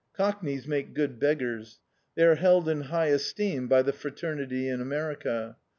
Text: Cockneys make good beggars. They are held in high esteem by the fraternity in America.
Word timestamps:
Cockneys 0.13 0.67
make 0.67 0.95
good 0.95 1.19
beggars. 1.19 1.79
They 2.15 2.23
are 2.23 2.33
held 2.33 2.67
in 2.67 2.81
high 2.85 3.09
esteem 3.09 3.67
by 3.67 3.83
the 3.83 3.93
fraternity 3.93 4.67
in 4.67 4.81
America. 4.81 5.57